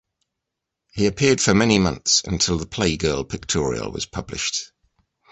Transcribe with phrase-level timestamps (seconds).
[0.95, 4.71] He appeared for many months until the "Playgirl" pictorial was published.